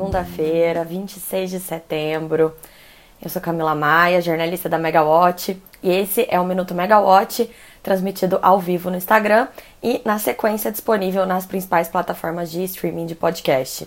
segunda-feira, 0.00 0.82
26 0.82 1.50
de 1.50 1.60
setembro. 1.60 2.54
Eu 3.22 3.28
sou 3.28 3.42
Camila 3.42 3.74
Maia, 3.74 4.22
jornalista 4.22 4.66
da 4.66 4.78
Megawatt, 4.78 5.62
e 5.82 5.90
esse 5.90 6.26
é 6.30 6.40
o 6.40 6.44
Minuto 6.44 6.74
Megawatt, 6.74 7.50
transmitido 7.82 8.38
ao 8.40 8.58
vivo 8.58 8.88
no 8.88 8.96
Instagram 8.96 9.46
e 9.82 10.00
na 10.02 10.18
sequência 10.18 10.72
disponível 10.72 11.26
nas 11.26 11.44
principais 11.44 11.86
plataformas 11.86 12.50
de 12.50 12.64
streaming 12.64 13.04
de 13.04 13.14
podcast. 13.14 13.86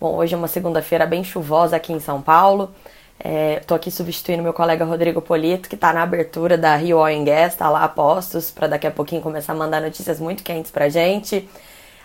Bom, 0.00 0.14
hoje 0.14 0.34
é 0.34 0.36
uma 0.36 0.46
segunda-feira 0.46 1.04
bem 1.04 1.24
chuvosa 1.24 1.74
aqui 1.74 1.92
em 1.92 1.98
São 1.98 2.22
Paulo. 2.22 2.72
Estou 3.18 3.76
é, 3.76 3.80
aqui 3.80 3.90
substituindo 3.90 4.40
meu 4.40 4.52
colega 4.52 4.84
Rodrigo 4.84 5.20
Polito, 5.20 5.68
que 5.68 5.74
está 5.74 5.92
na 5.92 6.04
abertura 6.04 6.56
da 6.56 6.76
Rio 6.76 6.98
Oil 6.98 7.24
Gas, 7.24 7.54
está 7.54 7.68
lá 7.68 7.82
a 7.82 7.88
postos, 7.88 8.52
para 8.52 8.68
daqui 8.68 8.86
a 8.86 8.90
pouquinho 8.92 9.20
começar 9.20 9.52
a 9.52 9.56
mandar 9.56 9.82
notícias 9.82 10.20
muito 10.20 10.44
quentes 10.44 10.70
pra 10.70 10.88
gente. 10.88 11.48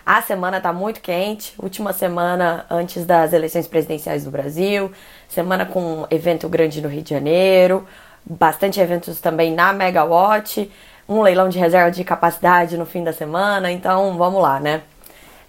A 0.04 0.22
semana 0.22 0.56
está 0.56 0.72
muito 0.72 1.00
quente, 1.00 1.54
última 1.58 1.92
semana 1.92 2.64
antes 2.70 3.04
das 3.04 3.32
eleições 3.32 3.66
presidenciais 3.66 4.24
do 4.24 4.30
Brasil, 4.30 4.90
semana 5.28 5.66
com 5.66 6.06
evento 6.10 6.48
grande 6.48 6.80
no 6.80 6.88
Rio 6.88 7.02
de 7.02 7.10
Janeiro, 7.10 7.86
bastante 8.24 8.80
eventos 8.80 9.20
também 9.20 9.54
na 9.54 9.72
Megawatt, 9.72 10.70
um 11.08 11.22
leilão 11.22 11.48
de 11.48 11.58
reserva 11.58 11.90
de 11.90 12.02
capacidade 12.02 12.78
no 12.78 12.86
fim 12.86 13.04
da 13.04 13.12
semana, 13.12 13.70
então 13.70 14.16
vamos 14.16 14.40
lá, 14.40 14.58
né? 14.58 14.82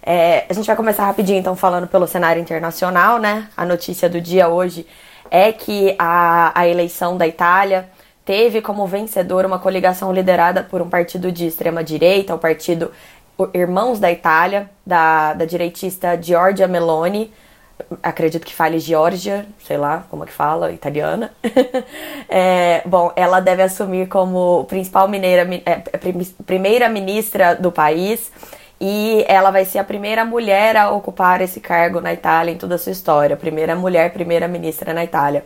É, 0.04 0.44
a 0.48 0.52
gente 0.52 0.66
vai 0.66 0.74
começar 0.74 1.06
rapidinho 1.06 1.38
então 1.38 1.54
falando 1.54 1.86
pelo 1.86 2.06
cenário 2.06 2.42
internacional, 2.42 3.18
né? 3.18 3.48
A 3.56 3.64
notícia 3.64 4.08
do 4.08 4.20
dia 4.20 4.48
hoje 4.48 4.86
é 5.30 5.52
que 5.52 5.94
a, 5.98 6.52
a 6.58 6.66
eleição 6.66 7.16
da 7.16 7.26
Itália 7.26 7.88
teve 8.24 8.60
como 8.60 8.86
vencedor 8.86 9.46
uma 9.46 9.58
coligação 9.58 10.12
liderada 10.12 10.62
por 10.62 10.82
um 10.82 10.88
partido 10.88 11.30
de 11.32 11.46
extrema 11.46 11.82
direita, 11.82 12.34
o 12.34 12.38
partido 12.38 12.90
Irmãos 13.54 13.98
da 13.98 14.10
Itália, 14.10 14.70
da, 14.86 15.34
da 15.34 15.44
direitista 15.44 16.20
Giorgia 16.20 16.68
Meloni, 16.68 17.32
acredito 18.02 18.46
que 18.46 18.54
fale 18.54 18.78
Georgia, 18.78 19.46
sei 19.64 19.76
lá 19.76 20.04
como 20.10 20.24
é 20.24 20.26
que 20.26 20.32
fala, 20.32 20.72
italiana. 20.72 21.32
é, 22.28 22.82
bom, 22.84 23.12
ela 23.16 23.40
deve 23.40 23.62
assumir 23.62 24.08
como 24.08 24.64
principal 24.64 25.08
mineira, 25.08 25.48
é, 25.66 25.82
primeira 26.46 26.88
ministra 26.88 27.54
do 27.54 27.72
país 27.72 28.30
e 28.80 29.24
ela 29.28 29.50
vai 29.50 29.64
ser 29.64 29.78
a 29.78 29.84
primeira 29.84 30.24
mulher 30.24 30.76
a 30.76 30.90
ocupar 30.90 31.40
esse 31.40 31.60
cargo 31.60 32.00
na 32.00 32.12
Itália 32.12 32.52
em 32.52 32.58
toda 32.58 32.74
a 32.74 32.78
sua 32.78 32.92
história. 32.92 33.36
Primeira 33.36 33.76
mulher, 33.76 34.12
primeira 34.12 34.48
ministra 34.48 34.92
na 34.92 35.04
Itália. 35.04 35.44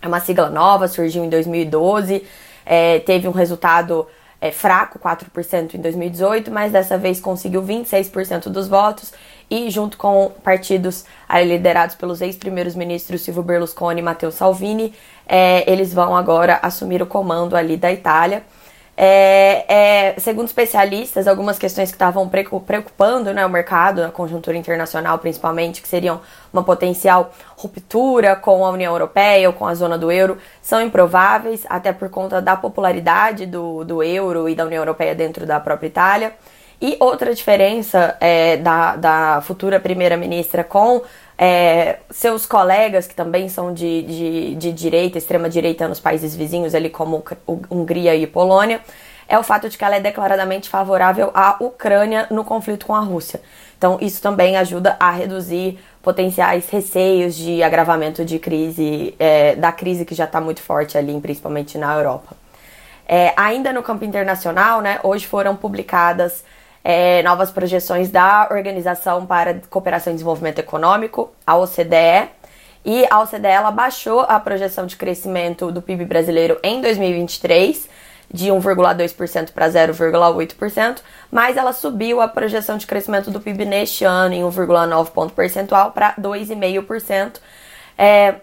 É 0.00 0.08
uma 0.08 0.20
sigla 0.20 0.48
nova, 0.48 0.86
surgiu 0.86 1.24
em 1.24 1.28
2012, 1.28 2.24
é, 2.64 3.00
teve 3.00 3.26
um 3.26 3.32
resultado 3.32 4.06
é, 4.40 4.50
fraco, 4.52 4.98
4% 4.98 5.74
em 5.74 5.80
2018, 5.80 6.50
mas 6.50 6.72
dessa 6.72 6.96
vez 6.96 7.20
conseguiu 7.20 7.62
26% 7.62 8.48
dos 8.48 8.68
votos 8.68 9.12
e 9.50 9.70
junto 9.70 9.96
com 9.96 10.30
partidos 10.42 11.04
liderados 11.44 11.96
pelos 11.96 12.20
ex-primeiros 12.20 12.74
ministros 12.74 13.22
Silvio 13.22 13.42
Berlusconi 13.42 14.00
e 14.00 14.02
Matteo 14.02 14.30
Salvini, 14.30 14.94
é, 15.26 15.70
eles 15.70 15.92
vão 15.92 16.16
agora 16.16 16.58
assumir 16.62 17.02
o 17.02 17.06
comando 17.06 17.56
ali 17.56 17.76
da 17.76 17.92
Itália. 17.92 18.42
É, 19.00 19.64
é, 20.16 20.18
segundo 20.18 20.48
especialistas, 20.48 21.28
algumas 21.28 21.56
questões 21.56 21.88
que 21.88 21.94
estavam 21.94 22.28
preocupando 22.28 23.32
né, 23.32 23.46
o 23.46 23.48
mercado, 23.48 24.02
a 24.02 24.10
conjuntura 24.10 24.56
internacional 24.56 25.20
principalmente, 25.20 25.80
que 25.80 25.86
seriam 25.86 26.20
uma 26.52 26.64
potencial 26.64 27.32
ruptura 27.56 28.34
com 28.34 28.66
a 28.66 28.70
União 28.70 28.92
Europeia 28.92 29.48
ou 29.48 29.54
com 29.54 29.68
a 29.68 29.74
zona 29.76 29.96
do 29.96 30.10
euro, 30.10 30.36
são 30.60 30.82
improváveis, 30.82 31.64
até 31.68 31.92
por 31.92 32.08
conta 32.08 32.42
da 32.42 32.56
popularidade 32.56 33.46
do, 33.46 33.84
do 33.84 34.02
euro 34.02 34.48
e 34.48 34.56
da 34.56 34.64
União 34.64 34.80
Europeia 34.80 35.14
dentro 35.14 35.46
da 35.46 35.60
própria 35.60 35.86
Itália. 35.86 36.32
E 36.82 36.96
outra 36.98 37.32
diferença 37.32 38.16
é, 38.20 38.56
da, 38.56 38.96
da 38.96 39.40
futura 39.42 39.78
primeira-ministra 39.78 40.64
com 40.64 41.02
é, 41.38 42.00
seus 42.10 42.44
colegas, 42.44 43.06
que 43.06 43.14
também 43.14 43.48
são 43.48 43.72
de, 43.72 44.02
de, 44.02 44.54
de 44.56 44.72
direita, 44.72 45.18
extrema-direita 45.18 45.86
nos 45.86 46.00
países 46.00 46.34
vizinhos, 46.34 46.74
ali 46.74 46.90
como 46.90 47.22
Hungria 47.70 48.16
e 48.16 48.26
Polônia, 48.26 48.80
é 49.28 49.38
o 49.38 49.42
fato 49.42 49.68
de 49.68 49.78
que 49.78 49.84
ela 49.84 49.96
é 49.96 50.00
declaradamente 50.00 50.68
favorável 50.68 51.30
à 51.34 51.56
Ucrânia 51.60 52.26
no 52.30 52.44
conflito 52.44 52.86
com 52.86 52.94
a 52.94 53.00
Rússia. 53.00 53.40
Então, 53.76 53.98
isso 54.00 54.20
também 54.20 54.56
ajuda 54.56 54.96
a 54.98 55.10
reduzir 55.10 55.78
potenciais 56.02 56.68
receios 56.68 57.36
de 57.36 57.62
agravamento 57.62 58.24
de 58.24 58.38
crise, 58.38 59.14
é, 59.18 59.54
da 59.54 59.70
crise 59.70 60.04
que 60.04 60.14
já 60.14 60.24
está 60.24 60.40
muito 60.40 60.60
forte 60.60 60.98
ali, 60.98 61.20
principalmente 61.20 61.78
na 61.78 61.94
Europa. 61.94 62.36
É, 63.06 63.32
ainda 63.36 63.72
no 63.72 63.82
campo 63.82 64.04
internacional, 64.04 64.80
né, 64.80 64.98
hoje 65.04 65.26
foram 65.26 65.54
publicadas 65.54 66.42
é, 66.90 67.22
novas 67.22 67.50
projeções 67.50 68.08
da 68.08 68.48
Organização 68.50 69.26
para 69.26 69.60
Cooperação 69.68 70.10
e 70.10 70.14
Desenvolvimento 70.14 70.58
Econômico, 70.58 71.30
a 71.46 71.54
OCDE, 71.54 72.30
e 72.82 73.06
a 73.10 73.20
OCDE 73.20 73.46
ela 73.46 73.70
baixou 73.70 74.20
a 74.20 74.40
projeção 74.40 74.86
de 74.86 74.96
crescimento 74.96 75.70
do 75.70 75.82
PIB 75.82 76.06
brasileiro 76.06 76.58
em 76.62 76.80
2023 76.80 77.90
de 78.32 78.48
1,2% 78.48 79.52
para 79.52 79.68
0,8%, 79.68 81.00
mas 81.30 81.58
ela 81.58 81.74
subiu 81.74 82.22
a 82.22 82.28
projeção 82.28 82.78
de 82.78 82.86
crescimento 82.86 83.30
do 83.30 83.38
PIB 83.38 83.66
neste 83.66 84.06
ano 84.06 84.32
em 84.32 84.40
1,9 84.40 85.10
ponto 85.10 85.34
percentual 85.34 85.92
para 85.92 86.14
2,5%. 86.14 87.36
É, 87.98 88.36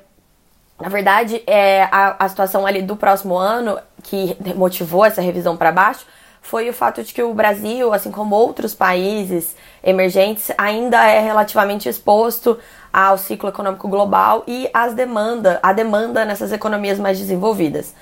na 0.79 0.89
verdade, 0.89 1.41
é, 1.47 1.81
a, 1.91 2.23
a 2.23 2.29
situação 2.29 2.67
ali 2.67 2.83
do 2.83 2.95
próximo 2.95 3.35
ano 3.35 3.79
que 4.03 4.37
motivou 4.55 5.03
essa 5.03 5.19
revisão 5.19 5.57
para 5.57 5.71
baixo 5.71 6.05
foi 6.45 6.69
o 6.69 6.73
fato 6.73 7.03
de 7.03 7.11
que 7.11 7.23
o 7.23 7.33
Brasil, 7.33 7.91
assim 7.91 8.11
como 8.11 8.35
outros 8.35 8.75
países 8.75 9.55
emergentes, 9.83 10.51
ainda 10.55 11.03
é 11.03 11.19
relativamente 11.19 11.89
exposto 11.89 12.59
ao 12.93 13.17
ciclo 13.17 13.49
econômico 13.49 13.87
global 13.87 14.43
e 14.45 14.69
às 14.71 14.93
demanda, 14.93 15.59
a 15.63 15.73
demanda 15.73 16.23
nessas 16.23 16.51
economias 16.51 16.99
mais 16.99 17.17
desenvolvidas. 17.17 17.95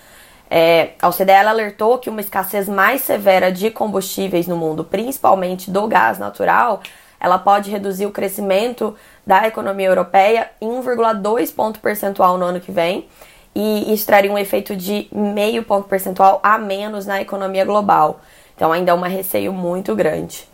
É, 0.51 0.89
a 1.01 1.07
OCDE 1.07 1.31
alertou 1.31 1.97
que 1.97 2.09
uma 2.09 2.19
escassez 2.19 2.67
mais 2.67 3.01
severa 3.01 3.49
de 3.49 3.71
combustíveis 3.71 4.45
no 4.45 4.57
mundo, 4.57 4.83
principalmente 4.83 5.71
do 5.71 5.87
gás 5.87 6.19
natural, 6.19 6.81
ela 7.21 7.39
pode 7.39 7.71
reduzir 7.71 8.05
o 8.05 8.11
crescimento 8.11 8.93
da 9.25 9.47
economia 9.47 9.87
europeia 9.87 10.51
em 10.59 10.67
1,2 10.67 11.55
ponto 11.55 11.79
percentual 11.79 12.37
no 12.37 12.43
ano 12.43 12.59
que 12.59 12.73
vem 12.73 13.07
e 13.55 13.93
isso 13.93 14.05
traria 14.05 14.31
um 14.31 14.37
efeito 14.37 14.75
de 14.75 15.07
meio 15.11 15.63
ponto 15.63 15.87
percentual 15.87 16.39
a 16.43 16.57
menos 16.57 17.05
na 17.05 17.21
economia 17.21 17.63
global. 17.63 18.19
Então 18.55 18.71
ainda 18.71 18.91
é 18.91 18.93
um 18.93 19.01
receio 19.01 19.53
muito 19.53 19.95
grande. 19.95 20.47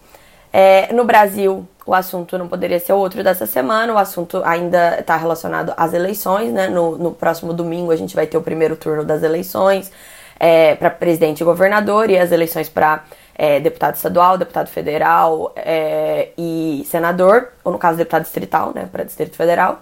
É, 0.52 0.92
no 0.94 1.04
Brasil, 1.04 1.68
o 1.86 1.94
assunto 1.94 2.38
não 2.38 2.48
poderia 2.48 2.80
ser 2.80 2.94
outro 2.94 3.24
dessa 3.24 3.46
semana, 3.46 3.94
o 3.94 3.98
assunto 3.98 4.42
ainda 4.44 5.00
está 5.00 5.16
relacionado 5.16 5.74
às 5.78 5.94
eleições, 5.94 6.52
né? 6.52 6.68
No, 6.68 6.98
no, 6.98 7.12
próximo 7.12 7.54
domingo 7.54 7.92
a 7.92 7.96
gente 7.96 8.16
vai 8.16 8.26
ter 8.26 8.38
o 8.38 8.42
primeiro 8.42 8.76
turno 8.76 9.04
das 9.04 9.22
eleições 9.22 9.92
é, 10.40 10.76
para 10.76 10.90
presidente 10.90 11.42
e 11.42 11.44
governador 11.44 12.10
e 12.10 12.18
as 12.18 12.32
eleições 12.32 12.68
para 12.68 13.04
é, 13.36 13.60
deputado 13.60 13.96
estadual, 13.96 14.38
deputado 14.38 14.68
federal 14.68 15.54
é, 15.56 16.30
e 16.38 16.86
senador, 16.90 17.50
ou 17.64 17.72
no 17.72 17.78
caso 17.78 17.98
deputado 17.98 18.24
distrital, 18.24 18.72
né? 18.74 18.90
Para 18.92 19.04
Distrito 19.04 19.36
Federal. 19.36 19.82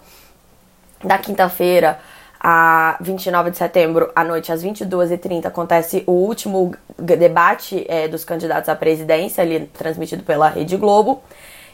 Da 1.03 1.17
quinta-feira 1.17 1.99
a 2.39 2.97
29 3.01 3.51
de 3.51 3.57
setembro, 3.57 4.11
à 4.15 4.23
noite, 4.23 4.51
às 4.51 4.63
22h30, 4.63 5.45
acontece 5.45 6.03
o 6.05 6.11
último 6.11 6.75
debate 6.97 7.85
é, 7.87 8.07
dos 8.07 8.23
candidatos 8.23 8.69
à 8.69 8.75
presidência, 8.75 9.43
ali 9.43 9.67
transmitido 9.67 10.23
pela 10.23 10.49
Rede 10.49 10.77
Globo. 10.77 11.21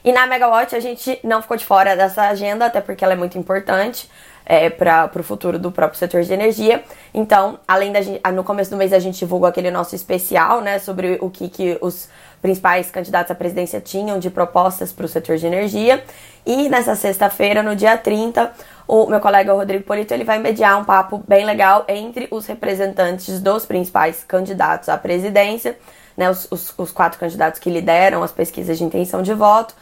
E 0.04 0.12
na 0.12 0.28
Megawatt 0.28 0.76
a 0.76 0.80
gente 0.80 1.18
não 1.24 1.42
ficou 1.42 1.56
de 1.56 1.66
fora 1.66 1.96
dessa 1.96 2.24
agenda, 2.24 2.66
até 2.66 2.82
porque 2.82 3.04
ela 3.04 3.14
é 3.14 3.16
muito 3.16 3.38
importante 3.38 4.10
é, 4.46 4.70
para 4.70 5.10
o 5.16 5.24
futuro 5.24 5.58
do 5.58 5.72
próprio 5.72 5.98
setor 5.98 6.24
de 6.24 6.34
energia. 6.34 6.84
Então, 7.14 7.60
além 7.68 7.92
da 7.92 8.02
gente, 8.02 8.22
no 8.34 8.44
começo 8.44 8.72
do 8.72 8.78
mês 8.78 8.94
a 8.94 9.00
gente 9.00 9.20
divulgou 9.20 9.48
aquele 9.48 9.72
nosso 9.72 9.96
especial, 9.96 10.62
né, 10.62 10.80
sobre 10.80 11.18
o 11.22 11.30
que, 11.30 11.50
que 11.50 11.78
os 11.82 12.10
principais 12.42 12.92
candidatos 12.92 13.32
à 13.32 13.36
presidência 13.36 13.80
tinham 13.80 14.20
de 14.20 14.30
propostas 14.30 14.92
para 14.92 15.06
o 15.06 15.08
setor 15.08 15.38
de 15.38 15.48
energia. 15.48 16.04
E 16.46 16.68
nessa 16.68 16.94
sexta-feira, 16.94 17.64
no 17.64 17.74
dia 17.74 17.98
30, 17.98 18.52
o 18.86 19.06
meu 19.06 19.22
colega 19.22 19.54
Rodrigo 19.54 19.86
Polito 19.86 20.14
ele 20.14 20.26
vai 20.26 20.40
mediar 20.40 20.78
um 20.78 20.84
papo 20.84 21.24
bem 21.26 21.46
legal 21.46 21.86
entre 21.88 22.28
os 22.30 22.46
representantes 22.46 23.40
dos 23.40 23.66
principais 23.66 24.26
candidatos 24.28 24.90
à 24.90 24.98
presidência, 24.98 25.78
né, 26.18 26.30
os, 26.30 26.48
os, 26.52 26.74
os 26.78 26.92
quatro 26.92 27.18
candidatos 27.18 27.60
que 27.60 27.70
lideram 27.70 28.22
as 28.22 28.32
pesquisas 28.32 28.78
de 28.78 28.84
intenção 28.84 29.22
de 29.22 29.34
voto, 29.34 29.74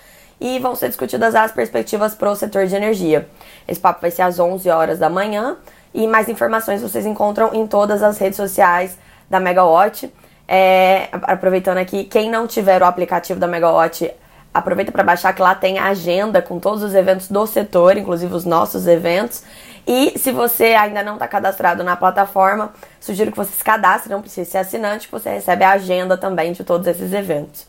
e 0.42 0.58
vão 0.58 0.76
ser 0.76 0.88
discutidas 0.88 1.36
as 1.36 1.52
perspectivas 1.52 2.16
para 2.16 2.32
o 2.32 2.36
setor 2.36 2.66
de 2.66 2.76
energia. 2.76 3.30
Esse 3.68 3.80
papo 3.80 4.02
vai 4.02 4.10
ser 4.10 4.24
às 4.24 4.40
11 4.40 4.68
horas 4.72 4.98
da 4.98 5.08
manhã 5.08 5.56
e 5.94 6.08
mais 6.08 6.28
informações 6.28 6.82
vocês 6.82 7.06
encontram 7.06 7.54
em 7.54 7.68
todas 7.68 8.02
as 8.02 8.18
redes 8.18 8.38
sociais 8.38 8.98
da 9.30 9.40
Megawatt. 9.40 10.12
É, 10.48 11.10
aproveitando 11.12 11.78
aqui, 11.78 12.06
quem 12.06 12.30
não 12.30 12.48
tiver 12.48 12.82
o 12.82 12.86
aplicativo 12.86 13.40
da 13.40 13.48
Megawatt, 13.48 14.12
aproveita 14.52 14.92
para 14.92 15.04
baixar 15.04 15.32
que 15.34 15.42
lá 15.42 15.54
tem 15.54 15.78
a 15.78 15.90
agenda 15.90 16.42
com 16.42 16.60
todos 16.60 16.82
os 16.82 16.96
eventos 16.96 17.30
do 17.30 17.46
setor, 17.46 17.96
inclusive 17.96 18.34
os 18.34 18.44
nossos 18.44 18.88
eventos. 18.88 19.44
E 19.88 20.18
se 20.18 20.32
você 20.32 20.74
ainda 20.74 21.04
não 21.04 21.14
está 21.14 21.28
cadastrado 21.28 21.84
na 21.84 21.96
plataforma, 21.96 22.74
sugiro 23.00 23.32
que 23.32 23.38
você 23.38 23.52
se 23.52 23.64
cadastre, 23.64 24.12
não 24.12 24.22
precisa 24.22 24.50
ser 24.50 24.58
assinante, 24.58 25.08
que 25.08 25.14
você 25.14 25.30
recebe 25.30 25.64
a 25.64 25.72
agenda 25.72 26.18
também 26.18 26.52
de 26.52 26.64
todos 26.64 26.88
esses 26.88 27.14
eventos. 27.14 27.66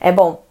É 0.00 0.12
bom, 0.12 0.42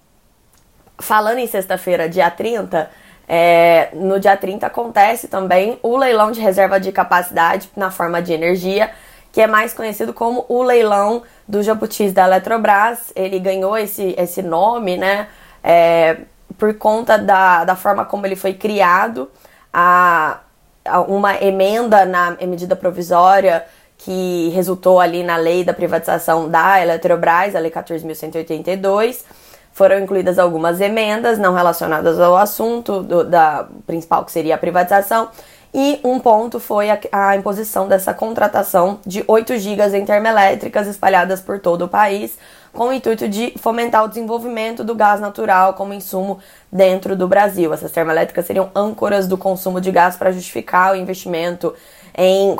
falando 1.02 1.40
em 1.40 1.48
sexta-feira, 1.48 2.08
dia 2.10 2.30
30, 2.30 2.90
É, 3.34 3.90
no 3.94 4.20
dia 4.20 4.36
30 4.36 4.68
acontece 4.68 5.30
também 5.30 5.80
o 5.82 5.96
leilão 5.96 6.32
de 6.34 6.42
reserva 6.42 6.80
de 6.80 6.92
capacidade 6.92 7.70
na 7.78 7.90
forma 7.90 8.22
de 8.22 8.34
energia, 8.34 8.92
que 9.32 9.40
é 9.40 9.48
mais 9.48 9.74
conhecido 9.74 10.14
como 10.14 10.46
o 10.50 10.62
leilão 10.62 11.24
do 11.48 11.64
Jabutis 11.64 12.12
da 12.12 12.26
Eletrobras. 12.26 13.14
Ele 13.16 13.40
ganhou 13.40 13.78
esse, 13.78 14.14
esse 14.18 14.42
nome, 14.42 14.98
né? 14.98 15.28
É, 15.64 16.18
por 16.58 16.74
conta 16.74 17.18
da, 17.18 17.64
da 17.64 17.76
forma 17.76 18.04
como 18.04 18.26
ele 18.26 18.36
foi 18.36 18.54
criado, 18.54 19.32
a, 19.72 20.40
a 20.84 21.00
uma 21.02 21.42
emenda 21.42 22.06
na 22.06 22.32
medida 22.42 22.76
provisória 22.76 23.66
que 23.98 24.50
resultou 24.50 25.00
ali 25.00 25.24
na 25.24 25.38
lei 25.38 25.64
da 25.64 25.74
privatização 25.74 26.50
da 26.50 26.82
Eletrobras, 26.82 27.56
a 27.56 27.60
Lei 27.60 27.72
14.182. 27.72 29.24
Foram 29.74 30.00
incluídas 30.00 30.38
algumas 30.38 30.82
emendas 30.82 31.40
não 31.40 31.54
relacionadas 31.54 32.20
ao 32.20 32.36
assunto 32.36 33.02
do, 33.02 33.24
da 33.24 33.68
principal, 33.88 34.26
que 34.26 34.32
seria 34.32 34.56
a 34.56 34.58
privatização, 34.58 35.30
e 35.74 36.02
um 36.04 36.20
ponto 36.20 36.60
foi 36.60 36.90
a, 36.90 37.00
a 37.12 37.36
imposição 37.38 37.88
dessa 37.88 38.14
contratação 38.14 39.00
de 39.06 39.24
8 39.26 39.58
gigas 39.58 39.94
em 39.94 40.04
termoelétricas 40.04 40.86
espalhadas 40.86 41.40
por 41.40 41.60
todo 41.60 41.86
o 41.86 41.88
país, 41.88 42.38
com 42.74 42.90
o 42.90 42.94
intuito 42.94 43.28
de 43.28 43.54
fomentar 43.58 44.04
o 44.04 44.08
desenvolvimento 44.08 44.84
do 44.84 44.94
gás 44.94 45.22
natural 45.22 45.74
como 45.74 45.94
insumo 45.94 46.40
dentro 46.72 47.16
do 47.16 47.28
Brasil. 47.28 47.74
Essas 47.74 47.92
termoelétricas 47.92 48.46
seriam 48.46 48.70
âncoras 48.76 49.28
do 49.28 49.38
consumo 49.38 49.80
de 49.80 49.92
gás 49.92 50.18
para 50.18 50.32
justificar 50.32 50.94
o 50.94 50.96
investimento 50.96 51.74
em, 52.18 52.56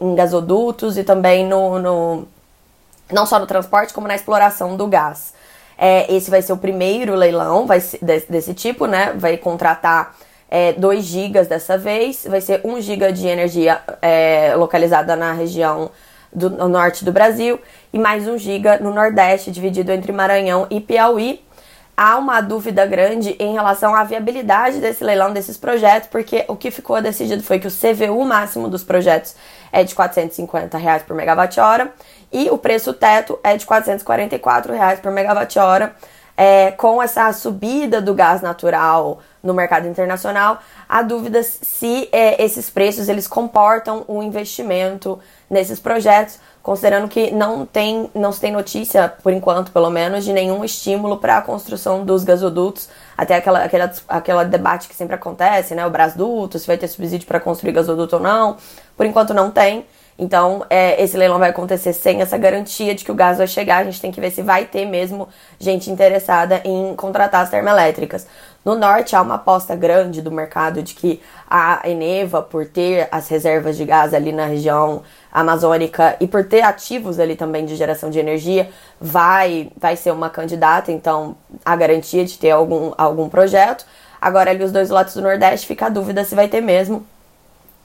em 0.00 0.14
gasodutos 0.14 0.98
e 0.98 1.04
também 1.04 1.46
no, 1.46 1.78
no, 1.78 2.28
não 3.10 3.24
só 3.24 3.38
no 3.38 3.46
transporte, 3.46 3.94
como 3.94 4.06
na 4.06 4.14
exploração 4.14 4.76
do 4.76 4.86
gás. 4.86 5.32
É, 5.76 6.12
esse 6.14 6.30
vai 6.30 6.42
ser 6.42 6.52
o 6.52 6.56
primeiro 6.56 7.14
leilão 7.14 7.66
vai 7.66 7.80
ser 7.80 7.98
desse, 8.02 8.30
desse 8.30 8.54
tipo, 8.54 8.86
né? 8.86 9.12
Vai 9.16 9.36
contratar 9.36 10.14
é, 10.48 10.72
2 10.72 11.04
gigas 11.04 11.48
dessa 11.48 11.76
vez, 11.76 12.26
vai 12.28 12.40
ser 12.40 12.60
1 12.64 12.80
giga 12.80 13.12
de 13.12 13.26
energia 13.26 13.80
é, 14.00 14.54
localizada 14.56 15.16
na 15.16 15.32
região 15.32 15.90
do 16.32 16.50
norte 16.68 17.04
do 17.04 17.12
Brasil 17.12 17.60
e 17.92 17.98
mais 17.98 18.26
1 18.26 18.38
giga 18.38 18.78
no 18.78 18.92
Nordeste, 18.92 19.50
dividido 19.50 19.92
entre 19.92 20.12
Maranhão 20.12 20.66
e 20.68 20.80
Piauí. 20.80 21.40
Há 21.96 22.16
uma 22.16 22.40
dúvida 22.40 22.84
grande 22.84 23.36
em 23.38 23.52
relação 23.52 23.94
à 23.94 24.02
viabilidade 24.02 24.80
desse 24.80 25.04
leilão 25.04 25.32
desses 25.32 25.56
projetos, 25.56 26.08
porque 26.08 26.44
o 26.48 26.56
que 26.56 26.72
ficou 26.72 27.00
decidido 27.00 27.40
foi 27.40 27.60
que 27.60 27.68
o 27.68 27.70
CVU 27.70 28.24
máximo 28.24 28.68
dos 28.68 28.82
projetos 28.82 29.36
é 29.70 29.84
de 29.84 29.94
450 29.94 30.76
reais 30.76 31.04
por 31.04 31.14
megawatt-hora 31.14 31.92
e 32.34 32.50
o 32.50 32.58
preço 32.58 32.92
teto 32.92 33.38
é 33.44 33.56
de 33.56 33.64
444 33.64 34.72
reais 34.72 34.98
por 34.98 35.12
megawatt-hora. 35.12 35.94
É, 36.36 36.72
com 36.72 37.00
essa 37.00 37.32
subida 37.32 38.02
do 38.02 38.12
gás 38.12 38.42
natural 38.42 39.20
no 39.40 39.54
mercado 39.54 39.86
internacional, 39.86 40.58
há 40.88 41.00
dúvidas 41.00 41.60
se 41.62 42.08
é, 42.10 42.42
esses 42.42 42.68
preços 42.68 43.08
eles 43.08 43.28
comportam 43.28 44.04
um 44.08 44.20
investimento 44.20 45.20
nesses 45.48 45.78
projetos, 45.78 46.40
considerando 46.60 47.06
que 47.06 47.30
não 47.30 47.64
tem, 47.64 48.10
não 48.12 48.32
se 48.32 48.40
tem 48.40 48.50
notícia, 48.50 49.14
por 49.22 49.32
enquanto, 49.32 49.70
pelo 49.70 49.90
menos, 49.90 50.24
de 50.24 50.32
nenhum 50.32 50.64
estímulo 50.64 51.18
para 51.18 51.38
a 51.38 51.42
construção 51.42 52.04
dos 52.04 52.24
gasodutos, 52.24 52.88
até 53.16 53.36
aquela, 53.36 53.62
aquela, 53.62 53.92
aquela 54.08 54.44
debate 54.44 54.88
que 54.88 54.96
sempre 54.96 55.14
acontece, 55.14 55.72
né? 55.72 55.86
O 55.86 55.90
Brasduto, 55.90 56.58
se 56.58 56.66
vai 56.66 56.76
ter 56.76 56.88
subsídio 56.88 57.28
para 57.28 57.38
construir 57.38 57.70
gasoduto 57.70 58.16
ou 58.16 58.22
não. 58.22 58.56
Por 58.96 59.06
enquanto 59.06 59.32
não 59.32 59.52
tem. 59.52 59.86
Então, 60.16 60.64
é, 60.70 61.02
esse 61.02 61.16
leilão 61.16 61.40
vai 61.40 61.50
acontecer 61.50 61.92
sem 61.92 62.20
essa 62.22 62.38
garantia 62.38 62.94
de 62.94 63.04
que 63.04 63.10
o 63.10 63.14
gás 63.14 63.38
vai 63.38 63.48
chegar. 63.48 63.78
A 63.78 63.84
gente 63.84 64.00
tem 64.00 64.12
que 64.12 64.20
ver 64.20 64.30
se 64.30 64.42
vai 64.42 64.64
ter 64.64 64.86
mesmo 64.86 65.28
gente 65.58 65.90
interessada 65.90 66.60
em 66.64 66.94
contratar 66.94 67.42
as 67.42 67.50
termoelétricas. 67.50 68.26
No 68.64 68.76
norte, 68.76 69.16
há 69.16 69.20
uma 69.20 69.34
aposta 69.34 69.74
grande 69.74 70.22
do 70.22 70.30
mercado 70.30 70.82
de 70.82 70.94
que 70.94 71.20
a 71.50 71.80
Eneva, 71.84 72.40
por 72.40 72.64
ter 72.64 73.08
as 73.10 73.28
reservas 73.28 73.76
de 73.76 73.84
gás 73.84 74.14
ali 74.14 74.30
na 74.30 74.46
região 74.46 75.02
amazônica 75.32 76.16
e 76.20 76.28
por 76.28 76.44
ter 76.44 76.62
ativos 76.62 77.18
ali 77.18 77.34
também 77.34 77.66
de 77.66 77.74
geração 77.74 78.08
de 78.08 78.18
energia, 78.18 78.70
vai, 79.00 79.70
vai 79.76 79.96
ser 79.96 80.12
uma 80.12 80.30
candidata. 80.30 80.92
Então, 80.92 81.36
a 81.64 81.74
garantia 81.74 82.24
de 82.24 82.38
ter 82.38 82.52
algum, 82.52 82.92
algum 82.96 83.28
projeto. 83.28 83.84
Agora, 84.20 84.52
ali 84.52 84.62
os 84.62 84.72
dois 84.72 84.90
lados 84.90 85.12
do 85.12 85.20
Nordeste, 85.20 85.66
fica 85.66 85.86
a 85.86 85.90
dúvida 85.90 86.24
se 86.24 86.36
vai 86.36 86.46
ter 86.46 86.60
mesmo. 86.60 87.04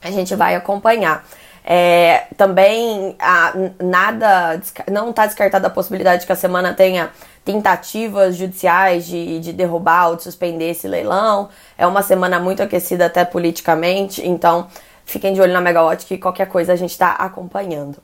A 0.00 0.10
gente 0.12 0.34
vai 0.36 0.54
acompanhar. 0.54 1.26
É, 1.72 2.26
também 2.36 3.14
a, 3.20 3.52
nada, 3.80 4.60
não 4.90 5.10
está 5.10 5.24
descartada 5.24 5.68
a 5.68 5.70
possibilidade 5.70 6.22
de 6.22 6.26
que 6.26 6.32
a 6.32 6.36
semana 6.36 6.74
tenha 6.74 7.10
tentativas 7.44 8.34
judiciais 8.34 9.06
de, 9.06 9.38
de 9.38 9.52
derrubar 9.52 10.08
ou 10.08 10.16
de 10.16 10.24
suspender 10.24 10.70
esse 10.70 10.88
leilão. 10.88 11.48
É 11.78 11.86
uma 11.86 12.02
semana 12.02 12.40
muito 12.40 12.60
aquecida 12.60 13.06
até 13.06 13.24
politicamente, 13.24 14.26
então 14.26 14.66
fiquem 15.04 15.32
de 15.32 15.40
olho 15.40 15.52
na 15.52 15.60
Megawatt 15.60 16.06
que 16.06 16.18
qualquer 16.18 16.48
coisa 16.48 16.72
a 16.72 16.76
gente 16.76 16.90
está 16.90 17.12
acompanhando. 17.12 17.98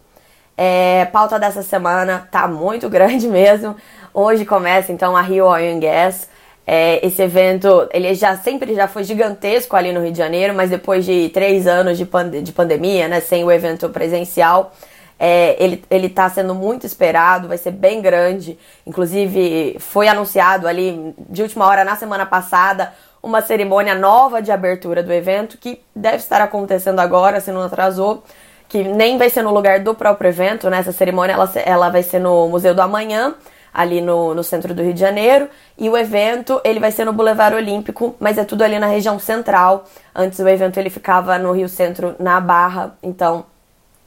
É, 0.57 1.07
pauta 1.07 1.37
dessa 1.37 1.65
semana 1.65 2.29
tá 2.31 2.47
muito 2.47 2.87
grande 2.89 3.27
mesmo. 3.27 3.75
Hoje 4.15 4.45
começa 4.45 4.93
então 4.93 5.17
a 5.17 5.23
Rio 5.23 5.45
Oil 5.45 5.75
and 5.75 5.81
Gas. 5.81 6.29
É, 6.67 7.07
esse 7.07 7.23
evento, 7.23 7.89
ele 7.93 8.13
já 8.15 8.37
sempre 8.37 8.75
já 8.75 8.89
foi 8.89 9.05
gigantesco 9.05 9.77
ali 9.77 9.93
no 9.93 10.01
Rio 10.01 10.11
de 10.11 10.19
Janeiro, 10.19 10.53
mas 10.53 10.71
depois 10.71 11.05
de 11.05 11.29
três 11.29 11.67
anos 11.67 11.97
de, 11.97 12.05
pande 12.05 12.43
de 12.43 12.51
pandemia, 12.51 13.07
né, 13.07 13.21
sem 13.21 13.45
o 13.45 13.53
evento 13.53 13.89
presencial, 13.91 14.73
é, 15.19 15.57
ele, 15.63 15.85
ele 15.89 16.09
tá 16.09 16.29
sendo 16.29 16.55
muito 16.55 16.85
esperado, 16.85 17.47
vai 17.47 17.57
ser 17.57 17.71
bem 17.71 18.03
grande. 18.03 18.59
Inclusive, 18.85 19.77
foi 19.79 20.09
anunciado 20.09 20.67
ali 20.67 21.15
de 21.29 21.43
última 21.43 21.67
hora 21.67 21.85
na 21.85 21.95
semana 21.95 22.27
passada 22.27 22.93
uma 23.23 23.41
cerimônia 23.43 23.95
nova 23.95 24.41
de 24.43 24.53
abertura 24.53 25.03
do 25.03 25.13
evento 25.13 25.59
que 25.59 25.81
deve 25.95 26.19
estar 26.19 26.41
acontecendo 26.41 27.01
agora, 27.01 27.41
se 27.41 27.51
não 27.51 27.63
atrasou, 27.63 28.23
que 28.69 28.85
nem 28.85 29.19
vai 29.19 29.31
ser 29.31 29.43
no 29.43 29.53
lugar 29.53 29.81
do 29.81 29.95
próprio 29.95 30.29
evento, 30.29 30.69
né? 30.71 30.79
Essa 30.79 30.93
cerimônia 30.93 31.33
ela, 31.33 31.51
ela 31.65 31.89
vai 31.89 32.03
ser 32.03 32.21
no 32.21 32.49
Museu 32.49 32.75
do 32.75 32.83
Amanhã 32.83 33.35
ali 33.77 34.01
no, 34.01 34.35
no 34.35 34.43
centro 34.43 34.73
do 34.73 34.83
Rio 34.83 34.95
de 34.95 35.01
Janeiro. 35.01 35.51
E 35.77 35.91
o 35.91 35.97
evento, 35.99 36.59
ele 36.65 36.81
vai 36.81 36.91
ser 36.91 37.05
no 37.05 37.13
Boulevard 37.13 37.55
Olímpico, 37.55 38.17
mas 38.19 38.39
é 38.39 38.45
tudo 38.45 38.63
ali 38.63 38.79
na 38.79 38.87
região 38.87 39.19
central. 39.19 39.85
Antes 40.15 40.39
o 40.39 40.49
evento 40.49 40.79
ele 40.81 40.89
ficava 40.89 41.39
no 41.39 41.53
Rio 41.53 41.69
Centro, 41.69 42.17
na 42.19 42.41
Barra, 42.41 42.97
então 43.03 43.45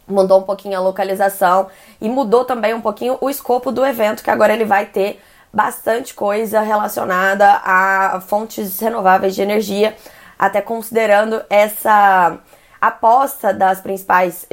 mudou 0.08 0.40
um 0.40 0.44
pouquinho 0.44 0.76
a 0.76 0.82
localização 0.82 1.68
e 2.02 2.10
mudou 2.10 2.44
também 2.44 2.74
um 2.74 2.82
pouquinho 2.82 3.16
o 3.22 3.30
escopo 3.30 3.72
do 3.72 3.86
evento, 3.86 4.24
que 4.24 4.32
agora 4.32 4.52
ele 4.52 4.66
vai 4.66 4.88
ter 4.88 5.22
bastante 5.54 6.16
coisa 6.16 6.62
relacionada 6.62 7.62
a 7.64 8.20
fontes 8.22 8.80
renováveis 8.80 9.36
de 9.36 9.44
energia, 9.44 9.96
até 10.38 10.62
considerando 10.62 11.44
essa 11.48 12.40
aposta 12.82 13.54
das 13.54 13.82
principais, 13.82 14.46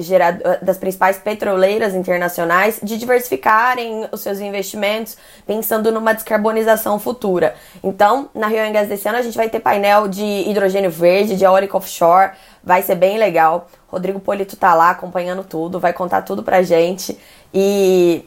das 0.61 0.77
principais 0.79 1.19
petroleiras 1.19 1.95
internacionais 1.95 2.81
de 2.83 2.99
diversificarem 2.99 4.09
os 4.11 4.21
seus 4.21 4.41
investimentos 4.41 5.17
pensando 5.47 5.93
numa 5.93 6.13
descarbonização 6.13 6.99
futura. 6.99 7.55
Então, 7.83 8.29
na 8.35 8.49
Rio 8.49 8.73
Gas 8.73 8.89
desse 8.89 9.09
ano, 9.09 9.19
a 9.19 9.23
gente 9.23 9.37
vai 9.37 9.49
ter 9.49 9.61
painel 9.61 10.09
de 10.09 10.25
hidrogênio 10.25 10.91
verde, 10.91 11.37
de 11.37 11.45
eólica 11.45 11.77
offshore, 11.77 12.33
vai 12.63 12.83
ser 12.83 12.97
bem 12.97 13.17
legal. 13.17 13.69
Rodrigo 13.87 14.19
Polito 14.19 14.57
tá 14.57 14.75
lá 14.75 14.91
acompanhando 14.91 15.45
tudo, 15.45 15.79
vai 15.79 15.93
contar 15.93 16.23
tudo 16.23 16.43
pra 16.43 16.63
gente 16.63 17.17
e 17.55 18.25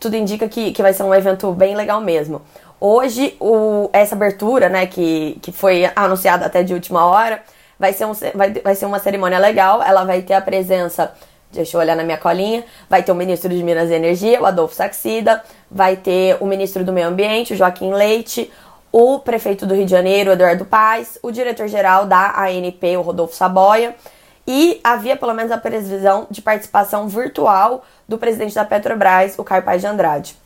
tudo 0.00 0.16
indica 0.16 0.48
que, 0.48 0.72
que 0.72 0.82
vai 0.82 0.94
ser 0.94 1.02
um 1.02 1.14
evento 1.14 1.52
bem 1.52 1.76
legal 1.76 2.00
mesmo. 2.00 2.40
Hoje, 2.80 3.36
o, 3.38 3.88
essa 3.92 4.16
abertura, 4.16 4.68
né, 4.68 4.86
que, 4.86 5.38
que 5.40 5.52
foi 5.52 5.88
anunciada 5.94 6.46
até 6.46 6.64
de 6.64 6.74
última 6.74 7.06
hora, 7.06 7.40
Vai 7.82 7.92
ser, 7.92 8.04
um, 8.04 8.12
vai, 8.32 8.52
vai 8.52 8.76
ser 8.76 8.86
uma 8.86 9.00
cerimônia 9.00 9.40
legal, 9.40 9.82
ela 9.82 10.04
vai 10.04 10.22
ter 10.22 10.34
a 10.34 10.40
presença 10.40 11.12
deixa 11.50 11.76
eu 11.76 11.80
olhar 11.80 11.96
na 11.96 12.04
minha 12.04 12.16
colinha, 12.16 12.64
vai 12.88 13.02
ter 13.02 13.10
o 13.10 13.14
ministro 13.16 13.50
de 13.50 13.60
Minas 13.60 13.90
e 13.90 13.94
Energia, 13.94 14.40
o 14.40 14.46
Adolfo 14.46 14.72
Saxida, 14.72 15.42
vai 15.68 15.96
ter 15.96 16.36
o 16.38 16.46
ministro 16.46 16.84
do 16.84 16.92
Meio 16.92 17.08
Ambiente, 17.08 17.54
o 17.54 17.56
Joaquim 17.56 17.92
Leite, 17.92 18.52
o 18.92 19.18
prefeito 19.18 19.66
do 19.66 19.74
Rio 19.74 19.84
de 19.84 19.90
Janeiro, 19.90 20.30
Eduardo 20.30 20.64
Paes, 20.64 21.18
o 21.24 21.32
diretor-geral 21.32 22.06
da 22.06 22.40
ANP, 22.44 22.96
o 22.96 23.02
Rodolfo 23.02 23.34
Saboia, 23.34 23.96
e 24.46 24.80
havia 24.84 25.16
pelo 25.16 25.34
menos 25.34 25.50
a 25.50 25.58
previsão 25.58 26.28
de 26.30 26.40
participação 26.40 27.08
virtual 27.08 27.82
do 28.08 28.16
presidente 28.16 28.54
da 28.54 28.64
Petrobras, 28.64 29.36
o 29.36 29.42
Caio 29.42 29.64
Paes 29.64 29.80
de 29.80 29.88
Andrade. 29.88 30.36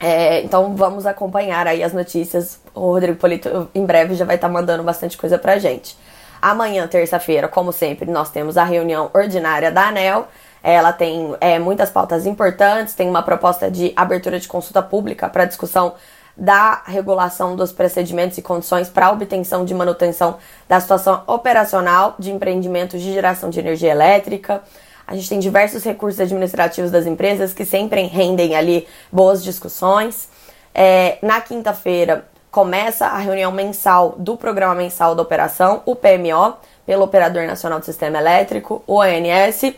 É, 0.00 0.40
então 0.40 0.74
vamos 0.74 1.04
acompanhar 1.04 1.66
aí 1.66 1.82
as 1.82 1.92
notícias. 1.92 2.58
O 2.74 2.92
Rodrigo 2.92 3.18
Polito 3.18 3.68
em 3.74 3.84
breve 3.84 4.14
já 4.14 4.24
vai 4.24 4.36
estar 4.36 4.48
tá 4.48 4.52
mandando 4.52 4.82
bastante 4.82 5.18
coisa 5.18 5.38
pra 5.38 5.58
gente. 5.58 5.96
Amanhã, 6.40 6.86
terça-feira, 6.86 7.48
como 7.48 7.72
sempre, 7.72 8.10
nós 8.10 8.30
temos 8.30 8.56
a 8.56 8.64
reunião 8.64 9.10
ordinária 9.14 9.70
da 9.70 9.88
ANEL. 9.88 10.28
Ela 10.62 10.92
tem 10.92 11.34
é, 11.40 11.58
muitas 11.58 11.90
pautas 11.90 12.26
importantes, 12.26 12.94
tem 12.94 13.08
uma 13.08 13.22
proposta 13.22 13.70
de 13.70 13.92
abertura 13.94 14.40
de 14.40 14.48
consulta 14.48 14.82
pública 14.82 15.28
para 15.28 15.44
discussão 15.44 15.94
da 16.36 16.82
regulação 16.84 17.56
dos 17.56 17.72
procedimentos 17.72 18.36
e 18.36 18.42
condições 18.42 18.88
para 18.88 19.10
obtenção 19.10 19.64
de 19.64 19.72
manutenção 19.72 20.36
da 20.68 20.78
situação 20.78 21.22
operacional 21.26 22.14
de 22.18 22.30
empreendimentos 22.30 23.00
de 23.00 23.12
geração 23.12 23.48
de 23.48 23.58
energia 23.58 23.90
elétrica. 23.90 24.62
A 25.06 25.14
gente 25.14 25.28
tem 25.28 25.38
diversos 25.38 25.84
recursos 25.84 26.20
administrativos 26.20 26.90
das 26.90 27.06
empresas 27.06 27.52
que 27.52 27.64
sempre 27.64 28.02
rendem 28.02 28.54
ali 28.54 28.86
boas 29.10 29.42
discussões. 29.42 30.28
É, 30.74 31.16
na 31.22 31.40
quinta-feira, 31.40 32.26
começa 32.56 33.08
a 33.08 33.18
reunião 33.18 33.52
mensal 33.52 34.14
do 34.16 34.34
Programa 34.34 34.74
Mensal 34.74 35.14
da 35.14 35.20
Operação, 35.20 35.82
o 35.84 35.94
PMO, 35.94 36.56
pelo 36.86 37.04
Operador 37.04 37.46
Nacional 37.46 37.80
do 37.80 37.84
Sistema 37.84 38.16
Elétrico, 38.16 38.82
o 38.86 38.94
ONS, 38.94 39.74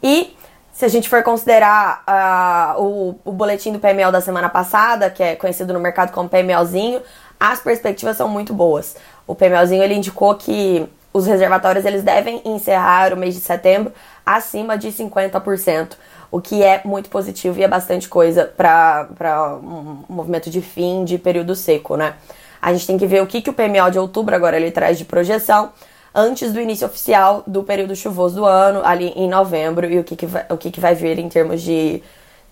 e 0.00 0.36
se 0.72 0.84
a 0.84 0.88
gente 0.88 1.08
for 1.08 1.24
considerar 1.24 2.04
uh, 2.06 2.80
o, 2.80 3.20
o 3.24 3.32
boletim 3.32 3.72
do 3.72 3.80
PMO 3.80 4.12
da 4.12 4.20
semana 4.20 4.48
passada, 4.48 5.10
que 5.10 5.20
é 5.20 5.34
conhecido 5.34 5.72
no 5.72 5.80
mercado 5.80 6.12
como 6.12 6.28
PMOzinho, 6.28 7.02
as 7.40 7.58
perspectivas 7.58 8.16
são 8.16 8.28
muito 8.28 8.54
boas. 8.54 8.94
O 9.26 9.34
PMOzinho 9.34 9.82
ele 9.82 9.94
indicou 9.94 10.36
que 10.36 10.88
os 11.12 11.26
reservatórios 11.26 11.84
eles 11.84 12.04
devem 12.04 12.40
encerrar 12.44 13.12
o 13.12 13.16
mês 13.16 13.34
de 13.34 13.40
setembro 13.40 13.92
acima 14.24 14.78
de 14.78 14.92
50%, 14.92 15.94
o 16.30 16.40
que 16.40 16.62
é 16.62 16.80
muito 16.84 17.10
positivo 17.10 17.58
e 17.58 17.64
é 17.64 17.68
bastante 17.68 18.08
coisa 18.08 18.44
para 18.44 19.58
um 19.62 20.04
movimento 20.08 20.48
de 20.48 20.60
fim 20.60 21.04
de 21.04 21.18
período 21.18 21.54
seco, 21.54 21.96
né? 21.96 22.14
A 22.62 22.72
gente 22.72 22.86
tem 22.86 22.98
que 22.98 23.06
ver 23.06 23.22
o 23.22 23.26
que, 23.26 23.40
que 23.40 23.50
o 23.50 23.52
PMO 23.52 23.90
de 23.90 23.98
outubro 23.98 24.34
agora 24.34 24.56
ele 24.56 24.70
traz 24.70 24.98
de 24.98 25.04
projeção 25.04 25.72
antes 26.14 26.52
do 26.52 26.60
início 26.60 26.86
oficial 26.86 27.42
do 27.46 27.62
período 27.62 27.96
chuvoso 27.96 28.36
do 28.36 28.44
ano, 28.44 28.82
ali 28.84 29.12
em 29.16 29.28
novembro, 29.28 29.86
e 29.90 29.98
o 29.98 30.04
que, 30.04 30.16
que, 30.16 30.26
vai, 30.26 30.44
o 30.50 30.56
que, 30.56 30.70
que 30.70 30.80
vai 30.80 30.94
vir 30.94 31.18
em 31.18 31.28
termos 31.28 31.62
de 31.62 32.02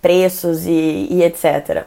preços 0.01 0.65
e, 0.67 1.09
e 1.11 1.23
etc. 1.23 1.85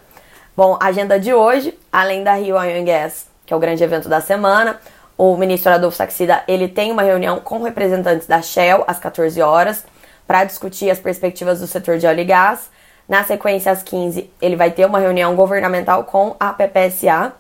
Bom, 0.55 0.77
agenda 0.79 1.19
de 1.19 1.33
hoje, 1.33 1.77
além 1.91 2.23
da 2.23 2.33
Rio 2.33 2.57
Oil 2.57 2.83
Gas, 2.85 3.25
que 3.45 3.53
é 3.53 3.57
o 3.57 3.59
grande 3.59 3.83
evento 3.83 4.07
da 4.07 4.21
semana, 4.21 4.79
o 5.17 5.35
ministro 5.37 5.71
Adolfo 5.71 5.97
Saxida 5.97 6.43
ele 6.47 6.67
tem 6.67 6.91
uma 6.91 7.01
reunião 7.01 7.39
com 7.39 7.63
representantes 7.63 8.27
da 8.27 8.41
Shell 8.41 8.83
às 8.85 8.99
14 8.99 9.41
horas 9.41 9.85
para 10.31 10.45
discutir 10.45 10.89
as 10.89 10.97
perspectivas 10.97 11.59
do 11.59 11.67
setor 11.67 11.97
de 11.97 12.07
óleo 12.07 12.21
e 12.21 12.23
gás. 12.23 12.71
Na 13.05 13.21
sequência, 13.21 13.69
às 13.69 13.83
15, 13.83 14.31
ele 14.41 14.55
vai 14.55 14.71
ter 14.71 14.85
uma 14.85 14.97
reunião 14.97 15.35
governamental 15.35 16.05
com 16.05 16.37
a 16.39 16.53
PPSA. 16.53 17.33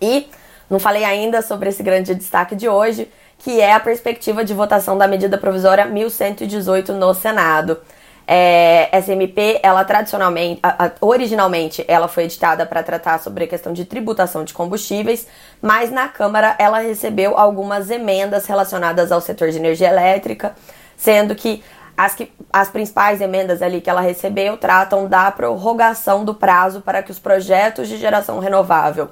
E 0.00 0.28
não 0.68 0.80
falei 0.80 1.04
ainda 1.04 1.40
sobre 1.42 1.68
esse 1.68 1.80
grande 1.80 2.12
destaque 2.12 2.56
de 2.56 2.68
hoje, 2.68 3.08
que 3.38 3.60
é 3.60 3.72
a 3.72 3.78
perspectiva 3.78 4.44
de 4.44 4.52
votação 4.52 4.98
da 4.98 5.06
medida 5.06 5.38
provisória 5.38 5.86
1118 5.86 6.92
no 6.92 7.14
Senado. 7.14 7.78
É, 8.26 8.88
essa 8.90 9.12
MP, 9.12 9.60
ela 9.62 9.84
tradicionalmente, 9.84 10.58
a, 10.60 10.86
a, 10.86 10.92
originalmente, 11.00 11.84
ela 11.86 12.08
foi 12.08 12.24
editada 12.24 12.66
para 12.66 12.82
tratar 12.82 13.20
sobre 13.20 13.44
a 13.44 13.46
questão 13.46 13.72
de 13.72 13.84
tributação 13.84 14.42
de 14.42 14.52
combustíveis, 14.52 15.28
mas 15.60 15.92
na 15.92 16.08
Câmara 16.08 16.56
ela 16.58 16.80
recebeu 16.80 17.38
algumas 17.38 17.90
emendas 17.90 18.46
relacionadas 18.46 19.12
ao 19.12 19.20
setor 19.20 19.52
de 19.52 19.58
energia 19.58 19.88
elétrica, 19.88 20.52
sendo 20.96 21.36
que 21.36 21.62
as, 22.04 22.14
que, 22.14 22.32
as 22.52 22.68
principais 22.68 23.20
emendas 23.20 23.62
ali 23.62 23.80
que 23.80 23.88
ela 23.88 24.00
recebeu 24.00 24.56
tratam 24.56 25.06
da 25.06 25.30
prorrogação 25.30 26.24
do 26.24 26.34
prazo 26.34 26.80
para 26.80 27.02
que 27.02 27.10
os 27.10 27.18
projetos 27.18 27.88
de 27.88 27.96
geração 27.96 28.40
renovável 28.40 29.10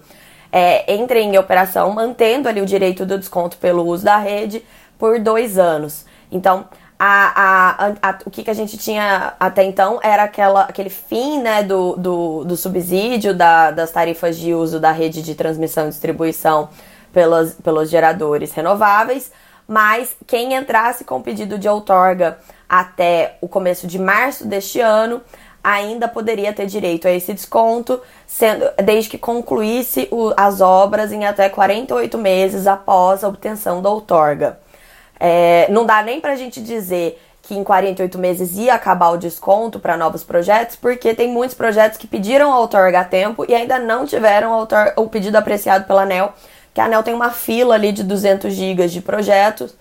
é, 0.51 0.93
entrem 0.93 1.33
em 1.33 1.39
operação, 1.39 1.93
mantendo 1.93 2.49
ali 2.49 2.61
o 2.61 2.67
direito 2.67 3.07
do 3.07 3.17
desconto 3.17 3.57
pelo 3.59 3.87
uso 3.87 4.05
da 4.05 4.17
rede 4.17 4.65
por 4.99 5.21
dois 5.21 5.57
anos. 5.57 6.05
Então, 6.33 6.67
a, 6.99 7.87
a, 8.03 8.11
a, 8.11 8.19
o 8.27 8.31
que, 8.31 8.43
que 8.43 8.51
a 8.51 8.55
gente 8.55 8.77
tinha 8.77 9.35
até 9.39 9.63
então 9.63 10.01
era 10.03 10.25
aquela, 10.25 10.63
aquele 10.63 10.91
fim 10.91 11.41
né, 11.41 11.63
do, 11.63 11.97
do, 11.97 12.45
do 12.45 12.57
subsídio 12.57 13.33
da, 13.33 13.71
das 13.71 13.93
tarifas 13.93 14.37
de 14.37 14.53
uso 14.53 14.81
da 14.81 14.91
rede 14.91 15.23
de 15.23 15.35
transmissão 15.37 15.87
e 15.87 15.91
distribuição 15.91 16.69
pelos, 17.13 17.55
pelos 17.55 17.89
geradores 17.89 18.53
renováveis, 18.53 19.31
mas 19.67 20.17
quem 20.27 20.55
entrasse 20.55 21.05
com 21.05 21.23
pedido 21.23 21.57
de 21.57 21.69
outorga 21.69 22.39
até 22.71 23.37
o 23.41 23.49
começo 23.49 23.89
de 23.89 23.99
março 23.99 24.47
deste 24.47 24.81
ano 24.81 25.21
ainda 25.63 26.07
poderia 26.07 26.53
ter 26.53 26.67
direito 26.67 27.09
a 27.09 27.11
esse 27.11 27.35
desconto, 27.35 28.01
sendo, 28.27 28.71
desde 28.83 29.11
que 29.11 29.19
concluísse 29.19 30.07
o, 30.11 30.33
as 30.37 30.61
obras 30.61 31.13
em 31.13 31.27
até 31.27 31.49
48 31.49 32.17
meses 32.17 32.69
após 32.69 33.25
a 33.25 33.29
obtenção 33.29 33.83
da 33.83 33.91
outorga. 33.91 34.59
É, 35.19 35.67
não 35.69 35.85
dá 35.85 36.01
nem 36.01 36.21
pra 36.21 36.37
gente 36.37 36.63
dizer 36.63 37.21
que 37.43 37.55
em 37.55 37.65
48 37.65 38.17
meses 38.19 38.57
ia 38.57 38.75
acabar 38.75 39.11
o 39.11 39.19
desconto 39.19 39.81
para 39.81 39.97
novos 39.97 40.23
projetos, 40.23 40.77
porque 40.77 41.13
tem 41.13 41.29
muitos 41.29 41.57
projetos 41.57 41.99
que 41.99 42.07
pediram 42.07 42.53
a 42.53 42.59
outorga 42.61 43.01
a 43.01 43.05
tempo 43.05 43.45
e 43.49 43.55
ainda 43.55 43.79
não 43.79 44.07
tiveram 44.07 44.67
o 44.97 45.09
pedido 45.09 45.37
apreciado 45.37 45.87
pela 45.87 46.03
ANEL, 46.03 46.33
que 46.73 46.81
a 46.81 46.85
ANEL 46.85 47.03
tem 47.03 47.13
uma 47.13 47.31
fila 47.31 47.75
ali 47.75 47.91
de 47.91 48.05
200 48.05 48.55
gigas 48.55 48.93
de 48.93 49.01
projetos. 49.01 49.75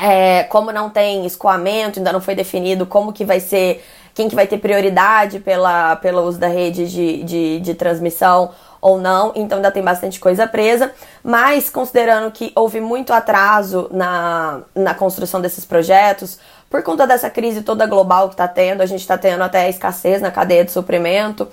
É, 0.00 0.44
como 0.44 0.72
não 0.72 0.88
tem 0.88 1.26
escoamento, 1.26 1.98
ainda 1.98 2.12
não 2.12 2.20
foi 2.20 2.34
definido 2.34 2.86
como 2.86 3.12
que 3.12 3.24
vai 3.24 3.38
ser, 3.38 3.84
quem 4.14 4.28
que 4.28 4.34
vai 4.34 4.46
ter 4.46 4.58
prioridade 4.58 5.40
pela, 5.40 5.96
pelo 5.96 6.22
uso 6.22 6.38
da 6.38 6.48
rede 6.48 6.88
de, 6.88 7.22
de, 7.22 7.60
de 7.60 7.74
transmissão 7.74 8.50
ou 8.80 8.98
não, 8.98 9.32
então 9.34 9.56
ainda 9.56 9.70
tem 9.70 9.82
bastante 9.82 10.18
coisa 10.18 10.46
presa, 10.46 10.90
mas 11.22 11.68
considerando 11.68 12.30
que 12.30 12.50
houve 12.54 12.80
muito 12.80 13.12
atraso 13.12 13.88
na, 13.92 14.60
na 14.74 14.94
construção 14.94 15.40
desses 15.40 15.66
projetos, 15.66 16.38
por 16.70 16.82
conta 16.82 17.06
dessa 17.06 17.28
crise 17.28 17.62
toda 17.62 17.84
global 17.84 18.28
que 18.28 18.34
está 18.34 18.48
tendo, 18.48 18.80
a 18.80 18.86
gente 18.86 19.00
está 19.00 19.18
tendo 19.18 19.42
até 19.42 19.68
escassez 19.68 20.22
na 20.22 20.30
cadeia 20.30 20.64
de 20.64 20.72
suprimento, 20.72 21.46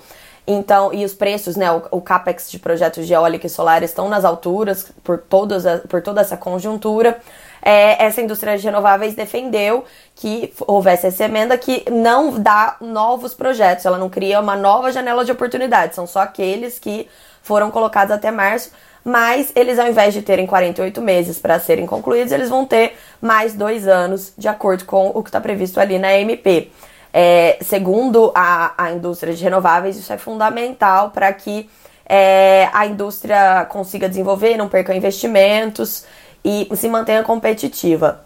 então, 0.50 0.94
e 0.94 1.04
os 1.04 1.12
preços, 1.12 1.56
né, 1.56 1.70
o, 1.70 1.82
o 1.90 2.00
capex 2.00 2.50
de 2.50 2.58
projetos 2.58 3.06
de 3.06 3.12
eólica 3.12 3.46
e 3.46 3.50
solar 3.50 3.82
estão 3.82 4.08
nas 4.08 4.24
alturas 4.24 4.90
por, 5.04 5.18
todos, 5.18 5.64
por 5.90 6.00
toda 6.00 6.22
essa 6.22 6.38
conjuntura 6.38 7.18
é, 7.62 8.04
essa 8.04 8.20
indústria 8.20 8.56
de 8.56 8.64
renováveis 8.64 9.14
defendeu 9.14 9.84
que 10.14 10.52
houvesse 10.66 11.06
essa 11.06 11.24
emenda 11.24 11.56
que 11.56 11.84
não 11.90 12.40
dá 12.40 12.76
novos 12.80 13.34
projetos, 13.34 13.84
ela 13.84 13.98
não 13.98 14.08
cria 14.08 14.40
uma 14.40 14.56
nova 14.56 14.90
janela 14.92 15.24
de 15.24 15.32
oportunidade, 15.32 15.94
são 15.94 16.06
só 16.06 16.20
aqueles 16.20 16.78
que 16.78 17.08
foram 17.42 17.70
colocados 17.70 18.12
até 18.12 18.30
março, 18.30 18.70
mas 19.04 19.52
eles, 19.56 19.78
ao 19.78 19.86
invés 19.86 20.12
de 20.12 20.22
terem 20.22 20.46
48 20.46 21.00
meses 21.00 21.38
para 21.38 21.58
serem 21.58 21.86
concluídos, 21.86 22.32
eles 22.32 22.48
vão 22.48 22.66
ter 22.66 22.96
mais 23.20 23.54
dois 23.54 23.88
anos, 23.88 24.32
de 24.36 24.48
acordo 24.48 24.84
com 24.84 25.08
o 25.14 25.22
que 25.22 25.28
está 25.28 25.40
previsto 25.40 25.80
ali 25.80 25.98
na 25.98 26.12
MP. 26.14 26.70
É, 27.12 27.56
segundo 27.62 28.30
a, 28.34 28.74
a 28.76 28.92
indústria 28.92 29.32
de 29.32 29.42
renováveis, 29.42 29.96
isso 29.96 30.12
é 30.12 30.18
fundamental 30.18 31.10
para 31.10 31.32
que 31.32 31.70
é, 32.04 32.68
a 32.72 32.86
indústria 32.86 33.66
consiga 33.70 34.08
desenvolver, 34.08 34.56
não 34.56 34.68
perca 34.68 34.94
investimentos 34.94 36.04
e 36.48 36.74
se 36.74 36.88
mantenha 36.88 37.22
competitiva. 37.22 38.24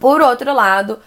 Por 0.00 0.22
outro 0.22 0.50
lado, 0.54 0.98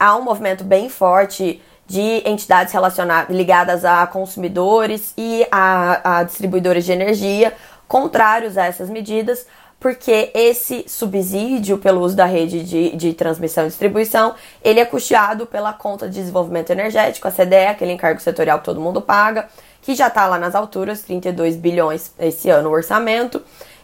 há 0.00 0.16
um 0.16 0.22
movimento 0.22 0.64
bem 0.64 0.88
forte 0.88 1.60
de 1.86 2.22
entidades 2.24 2.72
relacionadas 2.72 3.36
ligadas 3.36 3.84
a 3.84 4.06
consumidores 4.06 5.12
e 5.18 5.46
a, 5.52 6.20
a 6.20 6.22
distribuidores 6.22 6.86
de 6.86 6.92
energia, 6.92 7.52
contrários 7.86 8.56
a 8.56 8.64
essas 8.64 8.88
medidas, 8.88 9.46
porque 9.78 10.30
esse 10.32 10.86
subsídio 10.88 11.76
pelo 11.76 12.00
uso 12.00 12.16
da 12.16 12.24
rede 12.24 12.64
de, 12.64 12.96
de 12.96 13.12
transmissão 13.12 13.64
e 13.64 13.68
distribuição, 13.68 14.34
ele 14.64 14.80
é 14.80 14.86
custeado 14.86 15.44
pela 15.44 15.74
conta 15.74 16.08
de 16.08 16.14
desenvolvimento 16.14 16.70
energético, 16.70 17.28
a 17.28 17.30
CDE, 17.30 17.66
aquele 17.68 17.92
encargo 17.92 18.20
setorial 18.20 18.60
que 18.60 18.64
todo 18.64 18.80
mundo 18.80 19.02
paga, 19.02 19.46
que 19.82 19.94
já 19.94 20.06
está 20.06 20.26
lá 20.26 20.38
nas 20.38 20.54
alturas, 20.54 21.02
32 21.02 21.56
bilhões 21.56 22.12
esse 22.18 22.48
ano 22.48 22.70
o 22.70 22.72
orçamento, 22.72 23.42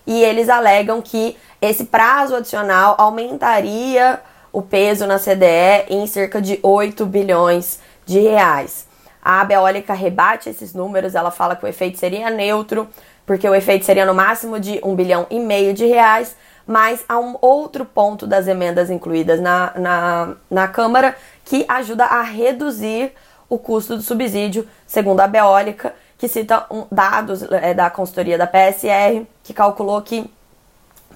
e 0.09 0.25
eles 0.25 0.49
alegam 0.49 1.03
que 1.03 1.37
esse 1.61 1.85
prazo 1.85 2.35
adicional 2.35 2.95
aumentaria 2.97 4.19
o 4.51 4.63
peso 4.63 5.07
na 5.07 5.19
CDE 5.19 5.85
em 5.91 6.07
cerca 6.07 6.41
de 6.41 6.59
8 6.63 7.05
bilhões 7.05 7.79
de 8.07 8.19
reais. 8.19 8.89
A 9.23 9.43
Abeólica 9.43 9.93
rebate 9.93 10.49
esses 10.49 10.73
números, 10.73 11.15
ela 11.15 11.31
fala 11.31 11.55
que 11.55 11.63
o 11.67 11.69
efeito 11.69 11.99
seria 11.99 12.31
neutro, 12.31 12.89
porque 13.27 13.47
o 13.47 13.55
efeito 13.55 13.85
seria 13.85 14.07
no 14.07 14.15
máximo 14.15 14.59
de 14.59 14.81
1 14.83 14.95
bilhão 14.95 15.27
e 15.29 15.39
meio 15.39 15.75
de 15.75 15.85
reais, 15.85 16.35
mas 16.67 17.05
há 17.07 17.19
um 17.19 17.37
outro 17.43 17.85
ponto 17.85 18.27
das 18.27 18.49
emendas 18.49 18.89
incluídas 18.89 19.39
na, 19.39 19.75
na, 19.77 20.37
na 20.51 20.69
Câmara 20.69 21.15
que 21.45 21.67
ajuda 21.69 22.07
a 22.07 22.23
reduzir 22.23 23.13
o 23.47 23.59
custo 23.59 23.95
do 23.95 24.03
subsídio, 24.03 24.67
segundo 24.87 25.21
a 25.21 25.27
Beólica, 25.27 25.95
que 26.19 26.27
cita 26.29 26.67
um, 26.71 26.85
dados 26.91 27.43
é, 27.51 27.73
da 27.73 27.89
consultoria 27.89 28.37
da 28.37 28.47
PSR, 28.47 29.25
que 29.43 29.55
calculou 29.55 30.03
que 30.03 30.29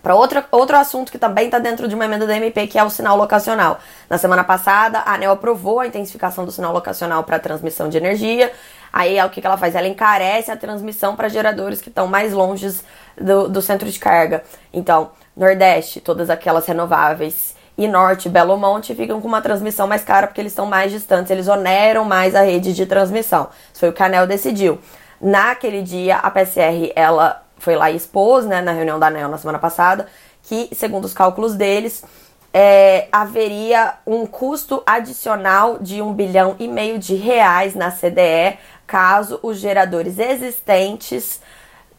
para 0.03 0.17
outro, 0.17 0.43
outro 0.51 0.77
assunto 0.77 1.13
que 1.13 1.19
também 1.19 1.47
está 1.47 1.61
dentro 1.61 1.87
de 1.87 1.95
uma 1.95 2.05
emenda 2.05 2.27
da 2.27 2.37
MP, 2.37 2.67
que 2.67 2.79
é 2.79 2.83
o 2.83 2.91
sinal 2.91 3.17
locacional. 3.17 3.79
Na 4.11 4.19
semana 4.19 4.43
passada, 4.43 4.99
a 4.99 5.15
ANEL 5.15 5.31
aprovou 5.31 5.79
a 5.79 5.87
intensificação 5.87 6.45
do 6.45 6.51
sinal 6.51 6.73
locacional 6.73 7.23
para 7.23 7.39
transmissão 7.39 7.89
de 7.89 7.99
energia. 7.99 8.53
Aí 8.93 9.23
o 9.23 9.31
que, 9.31 9.41
que 9.41 9.47
ela 9.47 9.57
faz? 9.57 9.77
Ela 9.77 9.87
encarece 9.87 10.51
a 10.51 10.57
transmissão 10.57 11.15
para 11.15 11.29
geradores 11.29 11.81
que 11.81 11.89
estão 11.89 12.09
mais 12.09 12.33
longe 12.33 12.81
do, 13.17 13.49
do 13.49 13.63
centro 13.63 13.89
de 13.89 13.99
carga. 13.99 14.43
Então, 14.73 15.13
Nordeste, 15.37 16.01
todas 16.01 16.29
aquelas 16.31 16.67
renováveis 16.67 17.55
e 17.77 17.89
Norte, 17.89 18.29
Belo 18.29 18.57
Monte 18.57 18.95
ficam 18.95 19.21
com 19.21 19.29
uma 19.29 19.41
transmissão 19.41 19.87
mais 19.87 20.05
cara 20.05 20.27
porque 20.27 20.41
eles 20.41 20.53
estão 20.53 20.67
mais 20.67 20.93
distantes, 20.93 21.31
eles 21.31 21.49
oneram 21.49 22.05
mais 22.05 22.35
a 22.35 22.43
rede 22.43 22.75
de 22.75 22.87
transmissão. 22.87 23.49
Isso 23.73 23.81
foi 23.81 23.89
o 23.89 23.93
que 23.93 24.03
a 24.03 24.07
ANEL 24.07 24.27
decidiu. 24.27 24.79
Naquele 25.21 25.83
dia, 25.83 26.17
a 26.17 26.31
PCR, 26.31 26.93
ela 26.95 27.43
foi 27.59 27.77
lá 27.77 27.91
e 27.91 27.97
expôs, 27.97 28.45
né, 28.45 28.61
na 28.61 28.73
reunião 28.73 28.99
da 28.99 29.07
ANEL 29.07 29.29
na 29.29 29.39
semana 29.39 29.59
passada, 29.59 30.07
que, 30.43 30.69
segundo 30.75 31.05
os 31.05 31.15
cálculos 31.15 31.55
deles, 31.55 32.05
é, 32.53 33.09
haveria 33.11 33.95
um 34.07 34.27
custo 34.27 34.83
adicional 34.85 35.79
de 35.79 36.03
um 36.03 36.13
bilhão 36.13 36.57
e 36.59 36.69
meio 36.69 36.99
de 36.99 37.15
reais 37.15 37.75
na 37.75 37.91
CDE 37.91 38.59
caso 38.87 39.41
os 39.43 39.59
geradores 39.59 40.19
existentes 40.19 41.41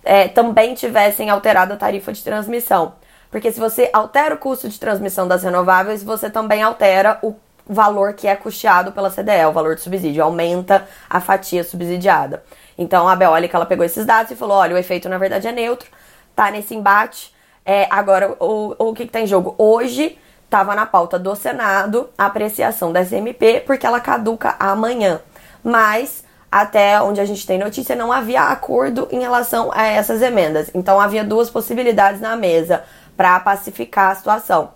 é, 0.03 0.27
também 0.27 0.75
tivessem 0.75 1.29
alterado 1.29 1.73
a 1.73 1.77
tarifa 1.77 2.13
de 2.13 2.23
transmissão. 2.23 2.93
Porque 3.33 3.51
se 3.51 3.59
você 3.59 3.89
altera 3.91 4.35
o 4.35 4.37
custo 4.37 4.69
de 4.69 4.79
transmissão 4.79 5.27
das 5.27 5.41
renováveis, 5.41 6.03
você 6.03 6.29
também 6.29 6.61
altera 6.61 7.17
o 7.23 7.35
valor 7.67 8.13
que 8.13 8.27
é 8.27 8.35
custeado 8.35 8.91
pela 8.91 9.09
CDE, 9.09 9.43
o 9.49 9.51
valor 9.51 9.73
de 9.73 9.81
subsídio, 9.81 10.23
aumenta 10.23 10.87
a 11.09 11.19
fatia 11.19 11.63
subsidiada. 11.63 12.43
Então 12.77 13.09
a 13.09 13.15
Beólica 13.15 13.57
ela 13.57 13.65
pegou 13.65 13.83
esses 13.83 14.05
dados 14.05 14.31
e 14.31 14.35
falou: 14.35 14.57
olha, 14.57 14.75
o 14.75 14.77
efeito 14.77 15.09
na 15.09 15.17
verdade 15.17 15.47
é 15.47 15.51
neutro, 15.51 15.89
tá 16.35 16.51
nesse 16.51 16.75
embate. 16.75 17.33
É, 17.65 17.87
agora, 17.89 18.35
o, 18.39 18.75
o 18.77 18.93
que, 18.93 19.07
que 19.07 19.11
tá 19.11 19.19
em 19.19 19.25
jogo? 19.25 19.55
Hoje 19.57 20.15
estava 20.45 20.75
na 20.75 20.85
pauta 20.85 21.17
do 21.17 21.35
Senado 21.35 22.11
a 22.15 22.27
apreciação 22.27 22.93
da 22.93 23.03
SMP, 23.03 23.63
porque 23.65 23.87
ela 23.87 23.99
caduca 23.99 24.55
amanhã. 24.59 25.21
Mas 25.63 26.23
até 26.51 27.01
onde 27.01 27.19
a 27.19 27.25
gente 27.25 27.47
tem 27.47 27.57
notícia, 27.57 27.95
não 27.95 28.11
havia 28.11 28.43
acordo 28.43 29.07
em 29.09 29.19
relação 29.19 29.71
a 29.73 29.87
essas 29.87 30.21
emendas. 30.21 30.69
Então 30.75 30.99
havia 30.99 31.23
duas 31.23 31.49
possibilidades 31.49 32.21
na 32.21 32.35
mesa 32.35 32.83
para 33.15 33.39
pacificar 33.39 34.11
a 34.11 34.15
situação. 34.15 34.71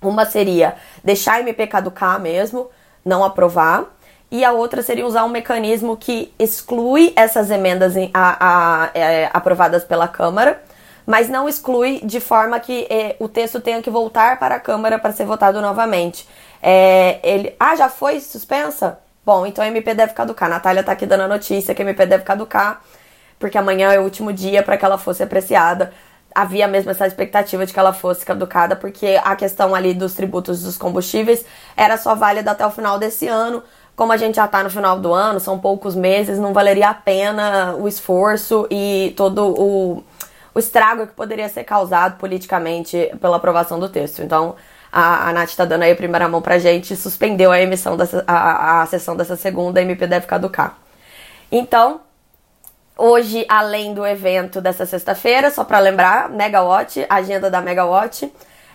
Uma 0.00 0.24
seria 0.24 0.76
deixar 1.02 1.34
a 1.34 1.40
MP 1.40 1.66
caducar 1.66 2.20
mesmo, 2.20 2.70
não 3.04 3.24
aprovar, 3.24 3.84
e 4.30 4.44
a 4.44 4.52
outra 4.52 4.82
seria 4.82 5.06
usar 5.06 5.24
um 5.24 5.28
mecanismo 5.28 5.96
que 5.96 6.32
exclui 6.38 7.12
essas 7.16 7.50
emendas 7.50 7.96
em, 7.96 8.10
a, 8.12 8.84
a, 8.84 8.90
é, 8.94 9.30
aprovadas 9.32 9.84
pela 9.84 10.06
Câmara, 10.06 10.62
mas 11.06 11.28
não 11.30 11.48
exclui 11.48 12.00
de 12.04 12.20
forma 12.20 12.60
que 12.60 12.86
é, 12.90 13.16
o 13.18 13.26
texto 13.26 13.60
tenha 13.60 13.80
que 13.80 13.88
voltar 13.88 14.38
para 14.38 14.56
a 14.56 14.60
Câmara 14.60 14.98
para 14.98 15.12
ser 15.12 15.24
votado 15.24 15.60
novamente. 15.62 16.28
É, 16.62 17.18
ele, 17.22 17.56
ah, 17.58 17.74
já 17.74 17.88
foi 17.88 18.20
suspensa? 18.20 18.98
Bom, 19.24 19.46
então 19.46 19.64
a 19.64 19.68
MP 19.68 19.94
deve 19.94 20.12
caducar. 20.12 20.48
A 20.48 20.54
Natália 20.54 20.80
está 20.80 20.92
aqui 20.92 21.06
dando 21.06 21.22
a 21.22 21.28
notícia 21.28 21.74
que 21.74 21.80
a 21.80 21.84
MP 21.84 22.04
deve 22.04 22.24
caducar, 22.24 22.82
porque 23.38 23.56
amanhã 23.56 23.92
é 23.92 23.98
o 23.98 24.02
último 24.02 24.32
dia 24.32 24.62
para 24.62 24.76
que 24.76 24.84
ela 24.84 24.98
fosse 24.98 25.22
apreciada 25.22 25.92
havia 26.34 26.68
mesmo 26.68 26.90
essa 26.90 27.06
expectativa 27.06 27.66
de 27.66 27.72
que 27.72 27.78
ela 27.78 27.92
fosse 27.92 28.24
caducada, 28.24 28.76
porque 28.76 29.20
a 29.22 29.34
questão 29.34 29.74
ali 29.74 29.94
dos 29.94 30.14
tributos 30.14 30.62
dos 30.62 30.76
combustíveis 30.76 31.44
era 31.76 31.96
só 31.96 32.14
válida 32.14 32.50
até 32.50 32.66
o 32.66 32.70
final 32.70 32.98
desse 32.98 33.26
ano. 33.26 33.62
Como 33.96 34.12
a 34.12 34.16
gente 34.16 34.36
já 34.36 34.44
está 34.44 34.62
no 34.62 34.70
final 34.70 35.00
do 35.00 35.12
ano, 35.12 35.40
são 35.40 35.58
poucos 35.58 35.96
meses, 35.96 36.38
não 36.38 36.52
valeria 36.52 36.88
a 36.90 36.94
pena 36.94 37.74
o 37.74 37.88
esforço 37.88 38.66
e 38.70 39.12
todo 39.16 39.44
o, 39.44 40.04
o 40.54 40.58
estrago 40.58 41.06
que 41.06 41.12
poderia 41.12 41.48
ser 41.48 41.64
causado 41.64 42.16
politicamente 42.18 43.10
pela 43.20 43.38
aprovação 43.38 43.80
do 43.80 43.88
texto. 43.88 44.22
Então, 44.22 44.54
a, 44.92 45.28
a 45.28 45.32
Nath 45.32 45.50
está 45.50 45.64
dando 45.64 45.82
aí 45.82 45.92
a 45.92 45.96
primeira 45.96 46.28
mão 46.28 46.40
pra 46.40 46.58
gente, 46.58 46.94
suspendeu 46.94 47.50
a 47.50 47.60
emissão 47.60 47.96
dessa, 47.96 48.22
a, 48.26 48.82
a 48.82 48.86
sessão 48.86 49.16
dessa 49.16 49.34
segunda, 49.34 49.80
a 49.80 49.82
MP 49.82 50.06
deve 50.06 50.26
caducar. 50.26 50.78
Então, 51.50 52.00
Hoje, 53.00 53.46
além 53.48 53.94
do 53.94 54.04
evento 54.04 54.60
dessa 54.60 54.84
sexta-feira, 54.84 55.52
só 55.52 55.62
para 55.62 55.78
lembrar, 55.78 56.28
Megawatt, 56.30 57.06
agenda 57.08 57.48
da 57.48 57.60
Megawatt. 57.60 58.28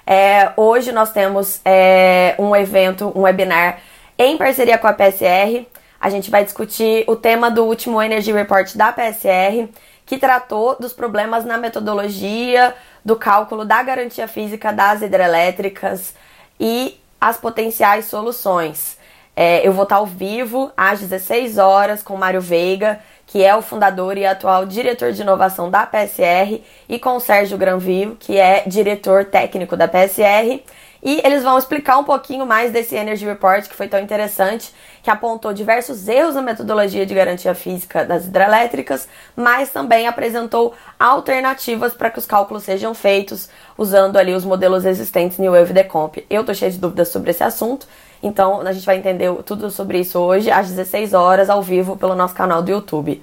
É, 0.08 0.54
hoje 0.56 0.94
nós 0.94 1.12
temos 1.12 1.60
é, 1.66 2.34
um 2.40 2.56
evento, 2.56 3.12
um 3.14 3.24
webinar 3.24 3.80
em 4.18 4.38
parceria 4.38 4.78
com 4.78 4.88
a 4.88 4.94
PSR. 4.94 5.68
A 6.00 6.10
gente 6.10 6.32
vai 6.32 6.42
discutir 6.46 7.04
o 7.06 7.18
tema 7.18 7.52
do 7.52 7.66
último 7.66 8.02
Energy 8.02 8.32
Report 8.32 8.74
da 8.78 8.94
PSR, 8.94 9.68
que 10.06 10.18
tratou 10.18 10.78
dos 10.80 10.94
problemas 10.94 11.44
na 11.44 11.58
metodologia 11.58 12.74
do 13.04 13.18
cálculo 13.18 13.66
da 13.66 13.84
garantia 13.84 14.26
física 14.26 14.72
das 14.72 15.02
hidrelétricas 15.02 16.16
e 16.58 16.98
as 17.20 17.36
potenciais 17.36 18.06
soluções. 18.06 18.98
É, 19.36 19.68
eu 19.68 19.74
vou 19.74 19.84
estar 19.84 19.96
ao 19.96 20.06
vivo 20.06 20.72
às 20.78 21.02
16 21.02 21.58
horas 21.58 22.02
com 22.02 22.16
Mário 22.16 22.40
Veiga 22.40 23.02
que 23.34 23.44
é 23.44 23.56
o 23.56 23.64
fundador 23.64 24.16
e 24.16 24.28
atual 24.28 24.64
diretor 24.64 25.12
de 25.12 25.24
inovação 25.24 25.68
da 25.68 25.88
PSR, 25.88 26.62
e 26.88 27.00
com 27.00 27.16
o 27.16 27.20
Sérgio 27.20 27.58
Granville, 27.58 28.16
que 28.20 28.38
é 28.38 28.62
diretor 28.68 29.26
técnico 29.26 29.76
da 29.76 29.88
PSR. 29.88 30.62
E 31.02 31.20
eles 31.26 31.42
vão 31.42 31.58
explicar 31.58 31.98
um 31.98 32.04
pouquinho 32.04 32.46
mais 32.46 32.72
desse 32.72 32.96
Energy 32.96 33.26
Report 33.26 33.68
que 33.68 33.76
foi 33.76 33.88
tão 33.88 34.00
interessante, 34.00 34.72
que 35.02 35.10
apontou 35.10 35.52
diversos 35.52 36.08
erros 36.08 36.36
na 36.36 36.44
metodologia 36.44 37.08
de 37.08 37.16
garantia 37.16 37.56
física 37.56 38.06
das 38.06 38.26
hidrelétricas, 38.26 39.08
mas 39.36 39.72
também 39.72 40.08
apresentou 40.08 40.76
alternativas 41.00 41.96
para 41.96 42.12
que 42.12 42.20
os 42.20 42.28
cálculos 42.28 42.62
sejam 42.62 42.94
feitos 42.94 43.50
usando 43.76 44.18
ali 44.18 44.36
os 44.36 44.46
modelos 44.46 44.86
existentes 44.86 45.40
New 45.40 45.54
Wave 45.54 45.74
Decomp. 45.74 46.24
Eu 46.30 46.44
tô 46.44 46.54
cheia 46.54 46.70
de 46.70 46.78
dúvidas 46.78 47.08
sobre 47.08 47.32
esse 47.32 47.44
assunto, 47.44 47.88
então 48.24 48.62
a 48.62 48.72
gente 48.72 48.86
vai 48.86 48.98
entender 48.98 49.32
tudo 49.44 49.70
sobre 49.70 50.00
isso 50.00 50.18
hoje, 50.18 50.50
às 50.50 50.70
16 50.70 51.14
horas, 51.14 51.50
ao 51.50 51.62
vivo, 51.62 51.98
pelo 51.98 52.16
nosso 52.16 52.34
canal 52.34 52.64
do 52.64 52.72
YouTube. 52.72 53.22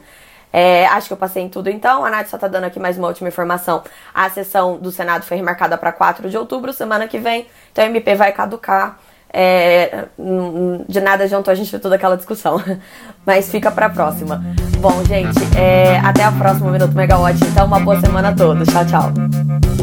É, 0.53 0.87
acho 0.87 1.07
que 1.07 1.13
eu 1.13 1.17
passei 1.17 1.43
em 1.43 1.49
tudo 1.49 1.71
então. 1.71 2.05
A 2.05 2.11
Nath 2.11 2.29
só 2.29 2.39
tá 2.39 2.49
dando 2.49 2.65
aqui 2.65 2.79
mais 2.79 2.99
uma 2.99 3.09
última 3.09 3.29
informação. 3.29 3.83
A 4.13 4.29
sessão 4.29 4.77
do 4.77 4.91
Senado 4.91 5.25
foi 5.25 5.37
remarcada 5.37 5.79
para 5.79 5.93
4 5.93 6.29
de 6.29 6.37
outubro, 6.37 6.73
semana 6.73 7.09
que 7.09 7.19
vem. 7.19 7.47
Então 7.73 7.85
a 7.85 7.87
MP 7.87 8.15
vai 8.15 8.33
caducar. 8.33 8.99
É, 9.33 10.07
de 10.89 11.01
nada 11.01 11.23
adiantou 11.23 11.53
a 11.53 11.55
gente 11.55 11.71
ver 11.71 11.79
toda 11.79 11.95
aquela 11.95 12.17
discussão. 12.17 12.61
Mas 13.25 13.51
fica 13.51 13.71
pra 13.71 13.89
próxima. 13.89 14.43
Bom, 14.79 15.05
gente, 15.05 15.39
é, 15.57 15.99
até 16.01 16.25
a 16.25 16.33
próxima 16.33 16.71
Minuto 16.71 16.95
Megawatt. 16.95 17.39
Então, 17.45 17.67
uma 17.67 17.79
boa 17.79 18.01
semana 18.01 18.31
a 18.31 18.35
todos. 18.35 18.67
Tchau, 18.69 18.85
tchau. 18.87 19.80